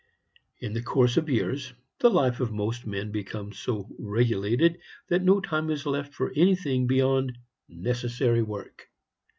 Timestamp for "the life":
1.99-2.39